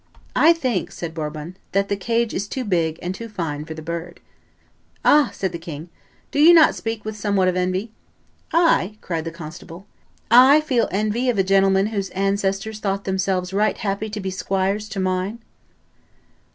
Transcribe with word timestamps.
"I 0.35 0.51
think," 0.53 0.91
said 0.91 1.13
Bourbon, 1.13 1.57
"that 1.73 1.87
the 1.87 1.95
cage 1.95 2.33
is 2.33 2.47
too 2.47 2.65
big 2.65 2.97
and 3.03 3.13
too 3.13 3.29
fine 3.29 3.65
for 3.65 3.75
the 3.75 3.83
bird." 3.83 4.19
"Ah!" 5.05 5.29
said 5.31 5.51
the 5.51 5.59
king, 5.59 5.89
"do 6.31 6.39
you 6.39 6.55
not 6.55 6.73
speak 6.73 7.05
with 7.05 7.15
somewhat 7.15 7.47
of 7.47 7.55
envy?" 7.55 7.91
"I!" 8.51 8.97
cried 9.01 9.25
the 9.25 9.31
constable; 9.31 9.85
"I 10.31 10.59
feel 10.59 10.87
envy 10.89 11.29
of 11.29 11.37
a 11.37 11.43
gentleman 11.43 11.85
whose 11.93 12.09
ancestors 12.15 12.79
thought 12.79 13.03
themselves 13.03 13.53
right 13.53 13.77
happy 13.77 14.09
to 14.09 14.19
be 14.19 14.31
squires 14.31 14.89
to 14.89 14.99
mine!" 14.99 15.37